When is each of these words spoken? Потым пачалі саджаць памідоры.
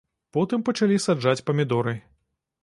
Потым 0.37 0.63
пачалі 0.69 0.97
саджаць 1.05 1.43
памідоры. 1.51 1.93